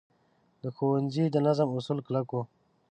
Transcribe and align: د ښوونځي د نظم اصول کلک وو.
د 0.61 0.63
ښوونځي 0.75 1.25
د 1.31 1.37
نظم 1.47 1.67
اصول 1.77 1.99
کلک 2.07 2.27
وو. 2.31 2.41